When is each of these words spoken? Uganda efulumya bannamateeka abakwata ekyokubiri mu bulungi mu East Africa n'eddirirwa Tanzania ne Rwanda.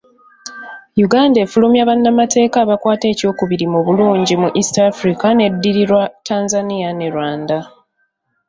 Uganda 1.05 1.37
efulumya 1.45 1.87
bannamateeka 1.89 2.57
abakwata 2.61 3.05
ekyokubiri 3.13 3.65
mu 3.73 3.79
bulungi 3.85 4.33
mu 4.41 4.47
East 4.59 4.75
Africa 4.91 5.27
n'eddirirwa 5.33 6.03
Tanzania 6.27 6.89
ne 6.93 7.07
Rwanda. 7.13 7.57